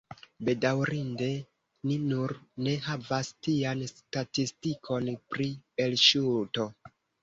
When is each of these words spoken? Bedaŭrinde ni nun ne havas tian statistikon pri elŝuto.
Bedaŭrinde 0.47 1.27
ni 1.91 1.99
nun 2.07 2.35
ne 2.69 2.75
havas 2.89 3.31
tian 3.47 3.87
statistikon 3.95 5.17
pri 5.33 5.53
elŝuto. 5.89 6.73